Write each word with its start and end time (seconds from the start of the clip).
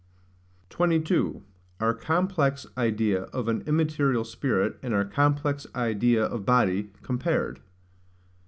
22. 0.71 1.43
Our 1.79 1.93
complex 1.93 2.65
idea 2.75 3.25
of 3.25 3.47
an 3.47 3.61
immaterial 3.67 4.23
Spirit 4.23 4.79
and 4.81 4.95
our 4.95 5.05
complex 5.05 5.67
idea 5.75 6.23
of 6.25 6.43
Body 6.43 6.89
compared. 7.03 7.59